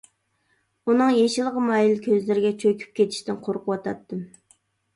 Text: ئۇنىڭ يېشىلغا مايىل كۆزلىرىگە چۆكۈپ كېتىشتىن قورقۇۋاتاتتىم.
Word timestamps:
ئۇنىڭ 0.89 1.11
يېشىلغا 1.15 1.63
مايىل 1.67 2.01
كۆزلىرىگە 2.07 2.55
چۆكۈپ 2.65 2.99
كېتىشتىن 3.03 3.41
قورقۇۋاتاتتىم. 3.47 4.27